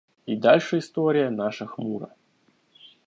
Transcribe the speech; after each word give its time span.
И 0.25 0.35
дальше 0.35 0.79
история 0.79 1.29
наша 1.29 1.67
хмура. 1.67 2.09